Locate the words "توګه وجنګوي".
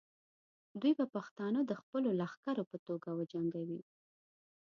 2.87-3.81